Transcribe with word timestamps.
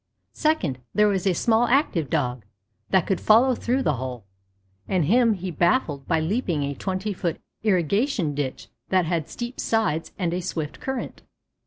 Second, 0.33 0.79
there 0.95 1.07
was 1.07 1.27
a 1.27 1.33
small 1.35 1.67
active 1.67 2.09
Dog 2.09 2.43
that 2.89 3.05
could 3.05 3.21
follow 3.21 3.53
through 3.53 3.83
that 3.83 3.93
hole, 3.93 4.25
and 4.87 5.05
him 5.05 5.35
he 5.35 5.51
baffled 5.51 6.07
by 6.07 6.19
leaping 6.19 6.63
a 6.63 6.73
twenty 6.73 7.13
foot 7.13 7.39
irrigation 7.61 8.33
ditch 8.33 8.67
that 8.89 9.05
had 9.05 9.29
steep 9.29 9.59
sides 9.59 10.11
and 10.17 10.33
a 10.33 10.41
swift 10.41 10.79
current. 10.79 11.21